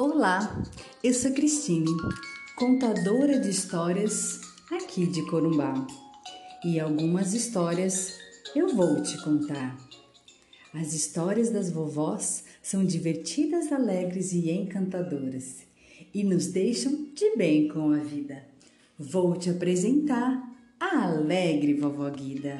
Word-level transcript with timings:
Olá, 0.00 0.64
eu 1.04 1.12
sou 1.12 1.30
Cristine, 1.30 1.94
contadora 2.56 3.38
de 3.38 3.50
histórias 3.50 4.40
aqui 4.70 5.06
de 5.06 5.26
Corumbá. 5.26 5.74
E 6.64 6.80
algumas 6.80 7.34
histórias 7.34 8.16
eu 8.56 8.74
vou 8.74 9.02
te 9.02 9.22
contar. 9.22 9.76
As 10.72 10.94
histórias 10.94 11.50
das 11.50 11.70
vovós 11.70 12.44
são 12.62 12.82
divertidas, 12.82 13.70
alegres 13.70 14.32
e 14.32 14.50
encantadoras 14.50 15.66
e 16.14 16.24
nos 16.24 16.46
deixam 16.46 17.08
de 17.14 17.36
bem 17.36 17.68
com 17.68 17.92
a 17.92 17.98
vida. 17.98 18.42
Vou 18.98 19.36
te 19.36 19.50
apresentar 19.50 20.42
a 20.80 21.08
alegre 21.08 21.74
vovó 21.74 22.08
Guida. 22.08 22.58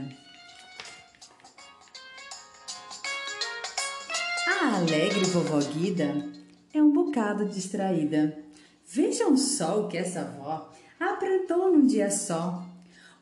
A 4.46 4.76
alegre 4.76 5.24
vovó 5.24 5.58
Guida 5.58 6.38
é 6.72 6.82
um 6.82 6.92
bocado 6.92 7.46
distraída. 7.46 8.38
Vejam 8.86 9.36
só 9.36 9.80
o 9.80 9.88
que 9.88 9.96
essa 9.96 10.20
avó 10.20 10.70
aprontou 10.98 11.72
num 11.72 11.86
dia 11.86 12.10
só. 12.10 12.66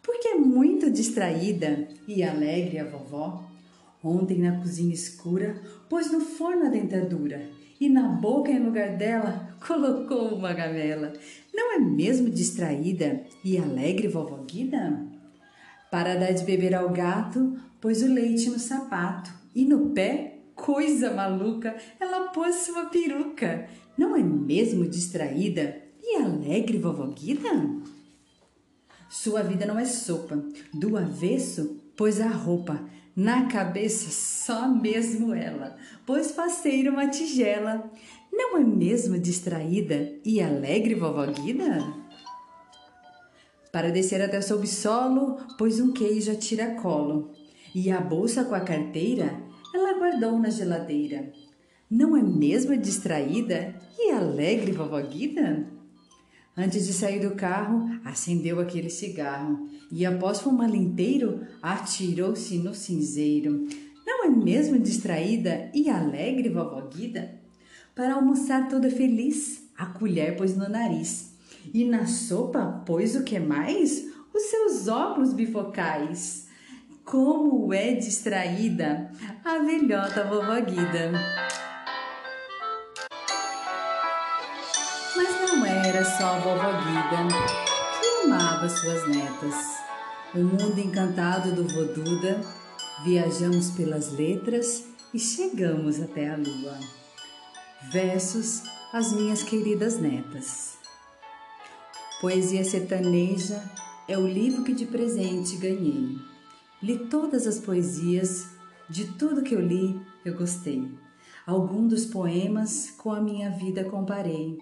Porque 0.03 0.29
é 0.29 0.35
muito 0.35 0.91
distraída 0.91 1.89
e 2.07 2.23
alegre 2.23 2.79
a 2.79 2.85
vovó. 2.85 3.45
Ontem 4.03 4.39
na 4.39 4.59
cozinha 4.59 4.95
escura 4.95 5.61
pôs 5.89 6.11
no 6.11 6.21
forno 6.21 6.67
a 6.67 6.71
dentadura 6.71 7.51
e 7.81 7.89
na 7.89 8.09
boca 8.09 8.51
em 8.51 8.65
lugar 8.65 8.97
dela 8.97 9.55
colocou 9.67 10.35
uma 10.35 10.53
gamela. 10.53 11.13
Não 11.53 11.75
é 11.75 11.79
mesmo 11.79 12.31
distraída 12.31 13.23
e 13.45 13.59
alegre 13.59 14.09
vovó 14.09 14.39
Guida? 14.45 15.07
Para 15.91 16.17
dar 16.17 16.33
de 16.33 16.45
beber 16.45 16.75
ao 16.75 16.91
gato, 16.91 17.59
pôs 17.81 18.03
o 18.03 18.13
leite 18.13 18.51
no 18.51 18.59
sapato 18.59 19.31
e 19.55 19.65
no 19.65 19.91
pé 19.91 20.38
coisa 20.59 21.13
maluca, 21.13 21.77
ela 21.99 22.29
pôs 22.29 22.57
sua 22.57 22.87
peruca. 22.87 23.69
Não 23.97 24.17
é 24.17 24.23
mesmo 24.23 24.87
distraída 24.87 25.81
e 26.03 26.17
alegre, 26.17 26.79
vovó 26.79 27.07
Guida? 27.07 27.49
Sua 29.09 29.43
vida 29.43 29.65
não 29.65 29.79
é 29.79 29.85
sopa. 29.85 30.43
Do 30.75 30.97
avesso, 30.97 31.81
pôs 31.97 32.21
a 32.21 32.29
roupa. 32.29 32.85
Na 33.17 33.47
cabeça, 33.47 34.11
só 34.11 34.69
mesmo 34.69 35.35
ela. 35.35 35.77
Pôs 36.05 36.33
faceiro 36.33 36.93
uma 36.93 37.09
tigela. 37.09 37.91
Não 38.33 38.59
é 38.59 38.61
mesmo 38.61 39.19
distraída 39.19 40.13
e 40.25 40.41
alegre, 40.41 40.95
vovó 40.95 41.27
Guida? 41.27 41.83
Para 43.73 43.91
descer 43.91 44.23
até 44.23 44.39
o 44.39 44.43
subsolo, 44.43 45.37
pôs 45.57 45.81
um 45.81 45.93
queijo 45.93 46.31
a 46.31 46.35
tiracolo. 46.35 47.33
E 47.75 47.91
a 47.91 48.01
bolsa 48.01 48.45
com 48.45 48.55
a 48.55 48.61
carteira 48.61 49.48
ela 49.79 49.99
guardou 49.99 50.39
na 50.39 50.51
geladeira. 50.51 51.33
Não 51.91 52.17
é 52.17 52.23
mesmo 52.23 52.77
distraída 52.77 53.75
e 53.99 54.11
alegre, 54.11 54.73
vovó 54.73 55.01
Guida? 55.01 55.67
Antes 56.57 56.87
de 56.87 56.93
sair 56.93 57.21
do 57.21 57.37
carro, 57.37 57.89
acendeu 58.05 58.59
aquele 58.59 58.91
cigarro 58.91 59.69
e, 59.91 60.05
após 60.05 60.41
fumar 60.41 60.75
inteiro, 60.75 61.47
atirou-se 61.63 62.59
no 62.59 62.75
cinzeiro. 62.75 63.67
Não 64.05 64.25
é 64.25 64.29
mesmo 64.29 64.79
distraída 64.79 65.71
e 65.73 65.89
alegre, 65.89 66.49
vovó 66.49 66.81
Guida? 66.83 67.39
Para 67.95 68.15
almoçar 68.15 68.69
toda 68.69 68.91
feliz, 68.91 69.71
a 69.77 69.87
colher 69.87 70.37
pôs 70.37 70.57
no 70.57 70.69
nariz 70.69 71.33
e 71.73 71.85
na 71.85 72.07
sopa 72.07 72.83
pôs 72.85 73.15
o 73.15 73.23
que 73.23 73.39
mais? 73.39 74.07
Os 74.35 74.43
seus 74.43 74.89
óculos 74.89 75.33
bifocais. 75.33 76.48
Como 77.11 77.73
é 77.73 77.95
distraída 77.95 79.11
a 79.43 79.61
velhota 79.61 80.25
vovó 80.25 80.61
Guida. 80.61 81.11
Mas 85.17 85.41
não 85.41 85.65
era 85.65 86.05
só 86.05 86.35
a 86.35 86.39
vovó 86.39 86.71
Guida 86.71 87.35
que 87.99 88.27
amava 88.27 88.69
suas 88.69 89.09
netas. 89.09 89.55
O 90.35 90.39
mundo 90.41 90.79
encantado 90.79 91.53
do 91.53 91.67
Voduda, 91.67 92.43
viajamos 93.03 93.71
pelas 93.71 94.13
letras 94.13 94.85
e 95.15 95.19
chegamos 95.19 96.03
até 96.03 96.29
a 96.29 96.37
lua. 96.37 96.79
Versos 97.91 98.65
às 98.93 99.13
minhas 99.13 99.43
queridas 99.43 99.99
netas. 99.99 100.77
Poesia 102.21 102.67
sertaneja 102.67 103.65
é 104.07 104.19
o 104.19 104.27
livro 104.27 104.63
que 104.63 104.75
de 104.75 104.85
presente 104.85 105.57
ganhei. 105.57 106.28
Li 106.81 106.97
todas 106.97 107.45
as 107.49 107.59
poesias, 107.59 108.47
de 108.89 109.07
tudo 109.15 109.43
que 109.43 109.53
eu 109.53 109.61
li, 109.61 110.01
eu 110.25 110.35
gostei. 110.37 110.89
Algum 111.45 111.89
dos 111.89 112.07
poemas 112.07 112.93
com 112.93 113.13
a 113.13 113.21
minha 113.21 113.51
vida 113.51 113.83
comparei. 113.83 114.59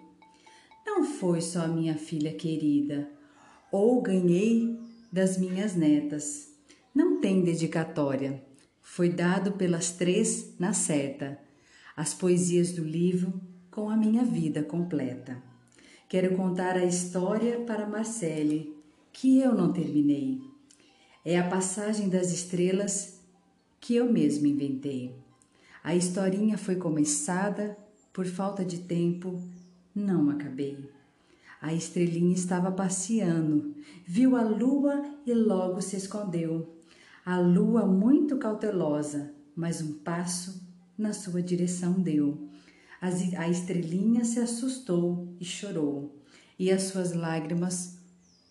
Não 0.87 1.05
foi 1.05 1.43
só 1.43 1.65
a 1.65 1.69
minha 1.69 1.95
filha 1.95 2.33
querida, 2.33 3.07
ou 3.71 4.01
ganhei 4.01 4.81
das 5.13 5.37
minhas 5.37 5.77
netas. 5.77 6.55
Não 6.95 7.21
tem 7.21 7.43
dedicatória. 7.43 8.43
Foi 8.81 9.11
dado 9.11 9.53
pelas 9.53 9.91
três 9.91 10.55
na 10.59 10.73
certa. 10.73 11.39
As 11.95 12.15
poesias 12.15 12.73
do 12.73 12.83
livro 12.83 13.39
com 13.71 13.91
a 13.91 13.97
minha 13.97 14.25
vida 14.25 14.63
completa. 14.63 15.43
Quero 16.09 16.35
contar 16.35 16.77
a 16.77 16.85
história 16.85 17.61
para 17.61 17.87
Marcele, 17.87 18.75
que 19.13 19.39
eu 19.39 19.55
não 19.55 19.71
terminei. 19.71 20.56
É 21.29 21.37
a 21.41 21.49
passagem 21.49 22.09
das 22.09 22.31
estrelas 22.31 23.19
que 23.81 23.97
eu 23.97 24.09
mesmo 24.13 24.47
inventei. 24.47 25.13
A 25.83 25.93
historinha 25.93 26.57
foi 26.57 26.77
começada, 26.77 27.77
por 28.13 28.27
falta 28.27 28.65
de 28.65 28.79
tempo, 28.83 29.43
não 29.93 30.31
acabei. 30.31 30.89
A 31.61 31.75
estrelinha 31.75 32.33
estava 32.33 32.71
passeando, 32.71 33.75
viu 34.07 34.37
a 34.37 34.43
lua 34.43 35.05
e 35.27 35.35
logo 35.35 35.83
se 35.83 35.97
escondeu. 35.97 36.77
A 37.25 37.41
lua, 37.41 37.85
muito 37.85 38.37
cautelosa, 38.37 39.35
mas 39.57 39.83
um 39.83 39.95
passo 39.95 40.65
na 40.97 41.13
sua 41.13 41.43
direção 41.43 41.95
deu. 41.95 42.49
A 43.01 43.49
estrelinha 43.49 44.25
se 44.25 44.39
assustou 44.39 45.35
e 45.41 45.45
chorou, 45.45 46.23
e 46.57 46.71
as 46.71 46.83
suas 46.85 47.15
lágrimas 47.15 47.99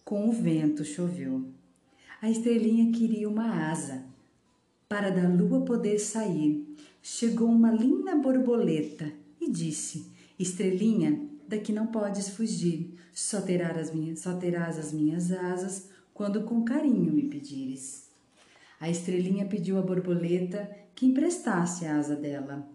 com 0.04 0.28
o 0.28 0.34
vento 0.34 0.84
choveu 0.84 1.55
a 2.22 2.30
estrelinha 2.30 2.92
queria 2.92 3.30
uma 3.30 3.70
asa. 3.70 4.06
Para 4.88 5.10
da 5.10 5.28
lua 5.28 5.66
poder 5.66 6.00
sair, 6.00 6.76
chegou 7.02 7.50
uma 7.50 7.72
linda 7.72 8.16
borboleta 8.16 9.12
e 9.40 9.50
disse: 9.50 10.12
Estrelinha, 10.38 11.20
daqui 11.48 11.74
não 11.74 11.88
podes 11.88 12.30
fugir, 12.30 12.96
só 13.14 13.42
terás 13.42 13.78
as 13.78 13.94
minhas, 13.94 14.20
só 14.20 14.34
terás 14.34 14.78
as 14.78 14.94
minhas 14.94 15.32
asas 15.32 15.90
quando 16.14 16.44
com 16.44 16.64
carinho 16.64 17.12
me 17.12 17.24
pedires. 17.24 18.10
A 18.80 18.90
estrelinha 18.90 19.46
pediu 19.46 19.78
à 19.78 19.82
borboleta 19.82 20.70
que 20.96 21.06
emprestasse 21.06 21.86
a 21.86 21.98
asa 21.98 22.16
dela. 22.16 22.68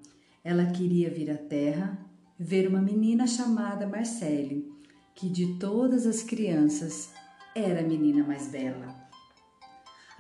Ela 0.43 0.67
queria 0.67 1.11
vir 1.11 1.31
à 1.31 1.37
terra 1.37 1.99
ver 2.39 2.67
uma 2.69 2.81
menina 2.81 3.27
chamada 3.27 3.87
Marcele, 3.87 4.71
que 5.15 5.29
de 5.29 5.59
todas 5.59 6.07
as 6.07 6.23
crianças 6.23 7.11
era 7.55 7.81
a 7.81 7.83
menina 7.83 8.25
mais 8.25 8.49
bela. 8.49 9.00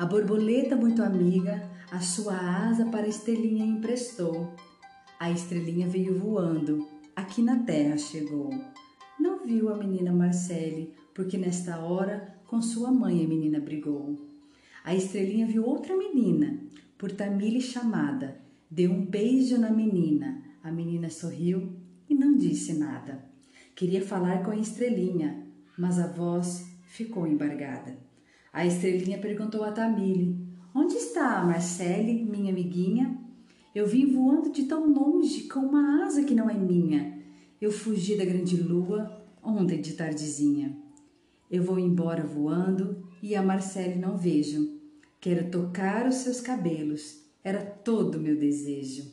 A 0.00 0.06
borboleta, 0.06 0.76
muito 0.76 1.02
amiga, 1.02 1.62
a 1.92 2.00
sua 2.00 2.34
asa 2.34 2.86
para 2.86 3.04
a 3.04 3.08
estrelinha 3.08 3.66
emprestou. 3.66 4.50
A 5.18 5.30
estrelinha 5.30 5.86
veio 5.86 6.18
voando, 6.18 6.88
aqui 7.14 7.42
na 7.42 7.58
terra 7.64 7.98
chegou. 7.98 8.48
Não 9.20 9.44
viu 9.44 9.68
a 9.68 9.76
menina 9.76 10.10
Marcele, 10.10 10.94
porque 11.12 11.36
nesta 11.36 11.80
hora 11.80 12.34
com 12.46 12.62
sua 12.62 12.90
mãe 12.90 13.22
a 13.22 13.28
menina 13.28 13.60
brigou. 13.60 14.16
A 14.82 14.94
estrelinha 14.94 15.46
viu 15.46 15.66
outra 15.66 15.94
menina, 15.94 16.58
por 16.96 17.12
Tamile 17.12 17.60
chamada, 17.60 18.40
deu 18.70 18.90
um 18.90 19.04
beijo 19.04 19.58
na 19.58 19.68
menina. 19.68 20.42
A 20.64 20.72
menina 20.72 21.10
sorriu 21.10 21.76
e 22.08 22.14
não 22.14 22.38
disse 22.38 22.72
nada. 22.72 23.22
Queria 23.76 24.00
falar 24.00 24.42
com 24.44 24.50
a 24.50 24.56
estrelinha, 24.56 25.46
mas 25.76 25.98
a 25.98 26.06
voz 26.06 26.66
ficou 26.84 27.26
embargada. 27.26 28.09
A 28.52 28.66
estrelinha 28.66 29.18
perguntou 29.18 29.62
a 29.62 29.70
Tamile: 29.70 30.36
Onde 30.74 30.94
está 30.94 31.38
a 31.38 31.44
Marcele, 31.44 32.24
minha 32.24 32.52
amiguinha? 32.52 33.18
Eu 33.74 33.86
vim 33.86 34.06
voando 34.06 34.50
de 34.50 34.64
tão 34.64 34.92
longe 34.92 35.42
com 35.44 35.60
uma 35.60 36.04
asa 36.04 36.24
que 36.24 36.34
não 36.34 36.50
é 36.50 36.54
minha. 36.54 37.20
Eu 37.60 37.70
fugi 37.70 38.16
da 38.16 38.24
grande 38.24 38.56
lua 38.56 39.24
ontem 39.42 39.80
de 39.80 39.92
tardezinha. 39.92 40.76
Eu 41.50 41.62
vou 41.62 41.78
embora 41.78 42.24
voando 42.24 43.06
e 43.22 43.36
a 43.36 43.42
Marcele 43.42 43.96
não 43.96 44.16
vejo. 44.16 44.80
Quero 45.20 45.50
tocar 45.50 46.06
os 46.06 46.16
seus 46.16 46.40
cabelos, 46.40 47.20
era 47.44 47.62
todo 47.62 48.16
o 48.16 48.20
meu 48.20 48.36
desejo. 48.36 49.12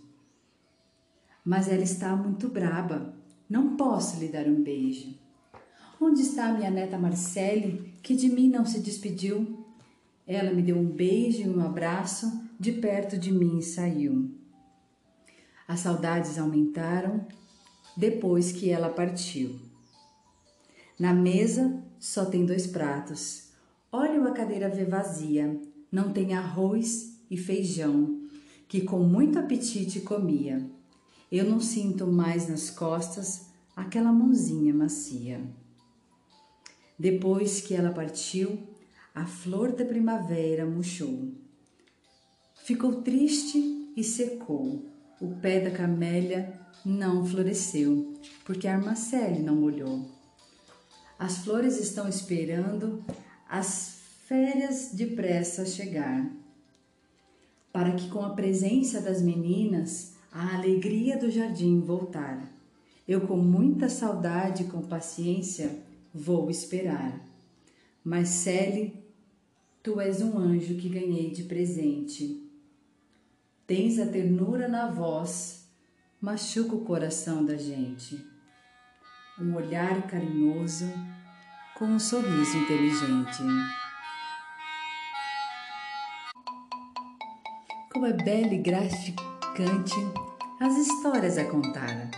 Mas 1.43 1.67
ela 1.67 1.83
está 1.83 2.15
muito 2.15 2.47
braba, 2.47 3.13
não 3.49 3.75
posso 3.75 4.19
lhe 4.19 4.29
dar 4.29 4.47
um 4.47 4.63
beijo. 4.63 5.26
Onde 5.99 6.21
está 6.21 6.53
minha 6.53 6.69
neta 6.69 6.95
Marcele, 6.95 7.91
que 8.03 8.15
de 8.15 8.29
mim 8.29 8.49
não 8.49 8.65
se 8.65 8.79
despediu? 8.79 9.65
Ela 10.27 10.53
me 10.53 10.61
deu 10.61 10.77
um 10.77 10.85
beijo 10.85 11.41
e 11.41 11.49
um 11.49 11.59
abraço, 11.65 12.39
de 12.59 12.71
perto 12.71 13.17
de 13.17 13.31
mim 13.31 13.61
saiu. 13.61 14.29
As 15.67 15.79
saudades 15.79 16.37
aumentaram 16.37 17.25
depois 17.95 18.51
que 18.51 18.69
ela 18.69 18.89
partiu. 18.89 19.59
Na 20.99 21.13
mesa 21.13 21.83
só 21.99 22.25
tem 22.25 22.45
dois 22.45 22.67
pratos. 22.67 23.49
Olho 23.91 24.27
a 24.27 24.31
cadeira 24.31 24.69
ver 24.69 24.87
vazia. 24.87 25.59
Não 25.91 26.13
tem 26.13 26.35
arroz 26.35 27.19
e 27.29 27.37
feijão, 27.37 28.21
que 28.67 28.81
com 28.81 28.99
muito 28.99 29.39
apetite 29.39 30.01
comia. 30.01 30.63
Eu 31.31 31.49
não 31.49 31.59
sinto 31.59 32.05
mais 32.05 32.47
nas 32.47 32.69
costas 32.69 33.47
aquela 33.75 34.11
mãozinha 34.11 34.73
macia. 34.73 35.41
Depois 36.97 37.61
que 37.61 37.75
ela 37.75 37.91
partiu, 37.91 38.57
a 39.13 39.25
flor 39.25 39.71
da 39.71 39.85
primavera 39.85 40.65
murchou. 40.65 41.31
Ficou 42.63 43.01
triste 43.01 43.93
e 43.95 44.03
secou. 44.03 44.85
O 45.19 45.35
pé 45.35 45.59
da 45.59 45.71
camélia 45.71 46.59
não 46.85 47.25
floresceu, 47.25 48.13
porque 48.45 48.67
a 48.67 48.75
armacele 48.75 49.41
não 49.41 49.55
molhou. 49.55 50.05
As 51.17 51.39
flores 51.39 51.79
estão 51.79 52.07
esperando 52.07 53.03
as 53.49 53.99
férias 54.25 54.91
depressa 54.93 55.65
chegar, 55.65 56.29
para 57.71 57.93
que 57.93 58.09
com 58.09 58.23
a 58.23 58.31
presença 58.31 59.01
das 59.01 59.21
meninas 59.21 60.13
a 60.31 60.55
alegria 60.55 61.17
do 61.17 61.31
jardim 61.31 61.79
voltar. 61.79 62.51
Eu 63.07 63.21
com 63.21 63.37
muita 63.37 63.87
saudade 63.87 64.63
e 64.63 64.67
com 64.67 64.81
paciência 64.81 65.86
vou 66.17 66.49
esperar. 66.49 67.23
Mas 68.03 68.29
Cele, 68.29 69.05
tu 69.83 70.01
és 70.01 70.21
um 70.21 70.37
anjo 70.37 70.75
que 70.75 70.89
ganhei 70.89 71.31
de 71.31 71.43
presente. 71.43 72.43
Tens 73.65 73.99
a 73.99 74.07
ternura 74.07 74.67
na 74.67 74.89
voz, 74.89 75.69
machuca 76.19 76.75
o 76.75 76.85
coração 76.85 77.45
da 77.45 77.57
gente. 77.57 78.25
Um 79.39 79.55
olhar 79.55 80.07
carinhoso 80.07 80.85
com 81.77 81.85
um 81.85 81.99
sorriso 81.99 82.57
inteligente. 82.57 83.43
Como 87.93 88.05
é 88.05 88.13
belo 88.13 88.53
e 88.53 88.57
gratificante 88.57 89.95
as 90.59 90.75
histórias 90.77 91.37
a 91.37 91.45
contar. 91.45 92.09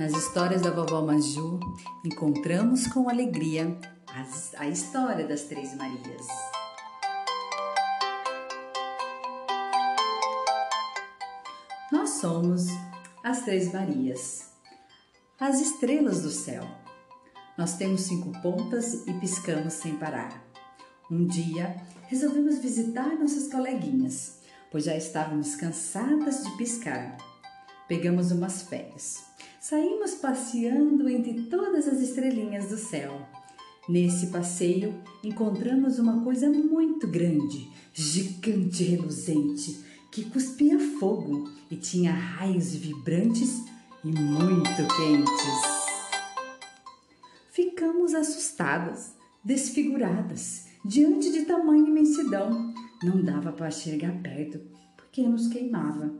Nas 0.00 0.12
histórias 0.12 0.62
da 0.62 0.70
vovó 0.70 1.02
Maju, 1.02 1.60
encontramos 2.02 2.86
com 2.86 3.10
alegria 3.10 3.78
a 4.56 4.66
história 4.66 5.26
das 5.26 5.42
Três 5.42 5.76
Marias. 5.76 6.26
Nós 11.92 12.08
somos 12.12 12.68
as 13.22 13.42
Três 13.42 13.74
Marias, 13.74 14.54
as 15.38 15.60
estrelas 15.60 16.22
do 16.22 16.30
céu. 16.30 16.66
Nós 17.58 17.76
temos 17.76 18.00
cinco 18.00 18.32
pontas 18.40 19.06
e 19.06 19.12
piscamos 19.20 19.74
sem 19.74 19.98
parar. 19.98 20.42
Um 21.10 21.26
dia 21.26 21.76
resolvemos 22.06 22.58
visitar 22.58 23.18
nossas 23.18 23.52
coleguinhas, 23.52 24.38
pois 24.70 24.84
já 24.84 24.96
estávamos 24.96 25.56
cansadas 25.56 26.42
de 26.42 26.56
piscar. 26.56 27.18
Pegamos 27.86 28.30
umas 28.32 28.62
férias. 28.62 29.28
Saímos 29.60 30.14
passeando 30.14 31.06
entre 31.06 31.42
todas 31.42 31.86
as 31.86 32.00
estrelinhas 32.00 32.70
do 32.70 32.78
céu. 32.78 33.28
Nesse 33.86 34.28
passeio, 34.28 34.94
encontramos 35.22 35.98
uma 35.98 36.24
coisa 36.24 36.48
muito 36.48 37.06
grande, 37.06 37.68
gigante 37.92 38.82
reluzente, 38.84 39.84
que 40.10 40.24
cuspia 40.30 40.78
fogo 40.98 41.50
e 41.70 41.76
tinha 41.76 42.10
raios 42.10 42.74
vibrantes 42.74 43.62
e 44.02 44.08
muito 44.08 44.76
quentes. 44.96 45.80
Ficamos 47.52 48.14
assustadas, 48.14 49.12
desfiguradas, 49.44 50.68
diante 50.82 51.30
de 51.30 51.44
tamanha 51.44 51.86
imensidão. 51.86 52.72
Não 53.02 53.22
dava 53.22 53.52
para 53.52 53.70
chegar 53.70 54.22
perto, 54.22 54.58
porque 54.96 55.20
nos 55.20 55.48
queimava. 55.48 56.14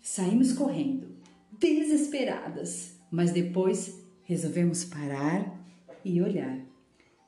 Saímos 0.00 0.52
correndo, 0.52 1.13
desesperadas, 1.58 2.96
mas 3.10 3.32
depois 3.32 4.02
resolvemos 4.24 4.84
parar 4.84 5.60
e 6.04 6.20
olhar. 6.20 6.58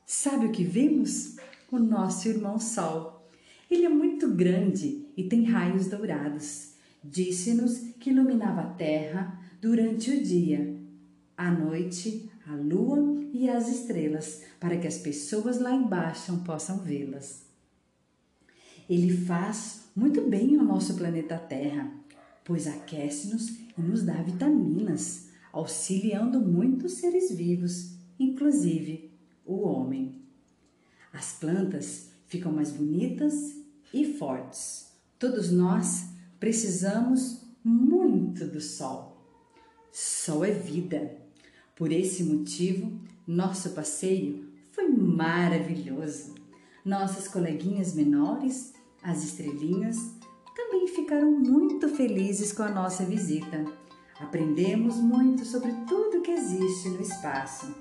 Sabe 0.05 0.47
o 0.47 0.53
que 0.53 0.65
vimos? 0.65 1.37
O 1.71 1.79
nosso 1.79 2.29
irmão 2.29 2.59
Sol. 2.59 3.29
Ele 3.71 3.85
é 3.85 3.89
muito 3.89 4.29
grande 4.33 5.07
e 5.17 5.25
tem 5.25 5.45
raios 5.45 5.89
dourados. 5.89 6.75
Disse-nos 7.03 7.79
que 7.99 8.11
iluminava 8.11 8.61
a 8.61 8.71
terra 8.75 9.41
durante 9.61 10.11
o 10.11 10.23
dia, 10.23 10.77
à 11.37 11.51
noite, 11.51 12.31
a 12.47 12.55
lua 12.55 13.25
e 13.33 13.49
as 13.49 13.69
estrelas, 13.69 14.43
para 14.61 14.77
que 14.77 14.87
as 14.87 14.99
pessoas 14.99 15.59
lá 15.59 15.73
embaixo 15.73 16.37
possam 16.45 16.79
vê-las. 16.79 17.45
Ele 18.89 19.17
faz 19.17 19.91
muito 19.97 20.23
bem 20.23 20.57
ao 20.57 20.65
nosso 20.65 20.95
planeta 20.95 21.37
Terra, 21.37 21.93
pois 22.47 22.69
aquece-nos 22.69 23.49
e 23.77 23.83
nos 23.83 24.05
dá 24.05 24.23
vitaminas, 24.23 25.29
auxiliando 25.53 26.41
muitos 26.41 26.93
seres 26.93 27.31
vivos, 27.33 27.97
inclusive 28.19 29.11
o 29.45 29.63
homem. 29.63 30.23
As 31.13 31.33
plantas 31.33 32.11
ficam 32.27 32.53
mais 32.53 32.71
bonitas 32.71 33.35
e 33.93 34.05
fortes. 34.15 34.93
Todos 35.19 35.51
nós 35.51 36.07
precisamos 36.39 37.43
muito 37.65 38.47
do 38.47 38.61
sol. 38.61 39.27
Sol 39.91 40.45
é 40.45 40.53
vida. 40.53 41.17
Por 41.75 41.91
esse 41.91 42.23
motivo, 42.23 43.01
nosso 43.27 43.71
passeio 43.71 44.49
foi 44.71 44.89
maravilhoso. 44.89 46.35
Nossas 46.85 47.27
coleguinhas 47.27 47.95
menores, 47.95 48.73
as 49.03 49.25
estrelinhas, 49.25 50.16
também 50.87 50.89
ficaram 50.89 51.31
muito 51.31 51.89
felizes 51.89 52.53
com 52.53 52.63
a 52.63 52.71
nossa 52.71 53.05
visita. 53.05 53.65
Aprendemos 54.21 54.97
muito 54.97 55.45
sobre 55.45 55.73
tudo 55.87 56.23
que 56.23 56.31
existe 56.31 56.89
no 56.89 57.01
espaço. 57.01 57.75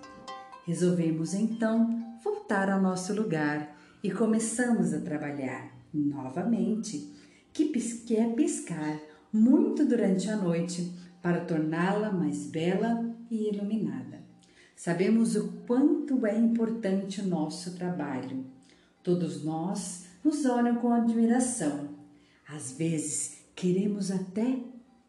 Resolvemos 0.65 1.33
então 1.33 2.17
voltar 2.23 2.69
ao 2.69 2.81
nosso 2.81 3.13
lugar 3.13 3.77
e 4.03 4.09
começamos 4.09 4.93
a 4.93 5.01
trabalhar 5.01 5.71
novamente, 5.93 7.13
que 7.53 7.71
é 8.15 8.27
piscar 8.29 8.99
muito 9.31 9.85
durante 9.85 10.29
a 10.29 10.35
noite 10.35 10.91
para 11.21 11.45
torná-la 11.45 12.11
mais 12.11 12.47
bela 12.47 13.05
e 13.29 13.49
iluminada. 13.49 14.23
Sabemos 14.75 15.35
o 15.35 15.47
quanto 15.67 16.25
é 16.25 16.37
importante 16.37 17.21
o 17.21 17.27
nosso 17.27 17.75
trabalho. 17.75 18.45
Todos 19.03 19.43
nós 19.43 20.07
nos 20.23 20.45
olham 20.45 20.75
com 20.77 20.91
admiração. 20.91 21.94
Às 22.47 22.73
vezes 22.73 23.39
queremos 23.55 24.11
até 24.11 24.59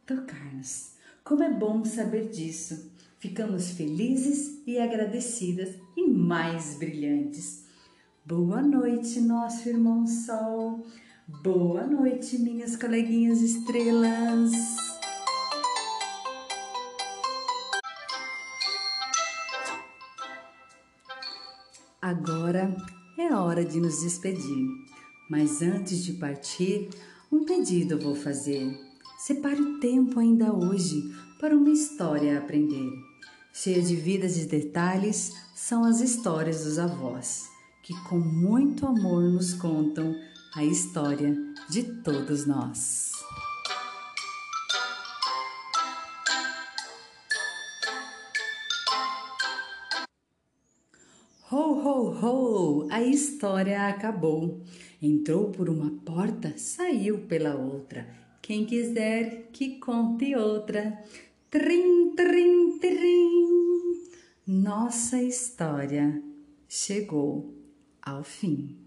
tocar-nos. 0.07 0.93
Como 1.23 1.43
é 1.43 1.53
bom 1.53 1.85
saber 1.85 2.31
disso. 2.31 2.91
Ficamos 3.19 3.73
felizes 3.73 4.63
e 4.67 4.79
agradecidas 4.79 5.75
e 5.95 6.09
mais 6.09 6.79
brilhantes. 6.79 7.65
Boa 8.25 8.63
noite, 8.63 9.21
nosso 9.21 9.69
irmão 9.69 10.07
Sol. 10.07 10.87
Boa 11.43 11.87
noite, 11.87 12.39
minhas 12.39 12.75
coleguinhas 12.75 13.43
estrelas. 13.43 14.53
Agora 22.01 22.75
é 23.19 23.35
hora 23.35 23.65
de 23.65 23.79
nos 23.79 24.01
despedir, 24.01 24.69
mas 25.29 25.61
antes 25.61 26.05
de 26.05 26.15
partir, 26.15 26.89
um 27.37 27.45
pedido 27.45 27.99
vou 27.99 28.15
fazer. 28.15 28.67
Separe 29.19 29.61
o 29.61 29.79
tempo 29.79 30.19
ainda 30.19 30.55
hoje 30.55 31.15
para 31.39 31.55
uma 31.55 31.69
história 31.69 32.39
aprender. 32.39 32.91
Cheia 33.53 33.83
de 33.83 33.95
vidas 33.95 34.39
e 34.39 34.47
detalhes 34.47 35.35
são 35.55 35.85
as 35.85 36.01
histórias 36.01 36.65
dos 36.65 36.79
avós, 36.79 37.45
que 37.83 37.95
com 38.05 38.19
muito 38.19 38.87
amor 38.87 39.23
nos 39.23 39.53
contam 39.53 40.15
a 40.55 40.65
história 40.65 41.37
de 41.69 41.83
todos 42.03 42.47
nós. 42.47 43.16
Ho! 52.03 52.87
A 52.91 53.03
história 53.03 53.89
acabou. 53.89 54.61
Entrou 55.01 55.51
por 55.51 55.69
uma 55.69 55.91
porta, 56.05 56.55
saiu 56.57 57.21
pela 57.27 57.55
outra. 57.55 58.07
Quem 58.41 58.65
quiser 58.65 59.49
que 59.53 59.79
conte 59.79 60.35
outra. 60.35 61.03
Trim, 61.51 62.15
trim, 62.15 62.79
trim. 62.79 63.47
Nossa 64.47 65.21
história 65.23 66.23
chegou 66.69 67.53
ao 68.01 68.23
fim. 68.23 68.86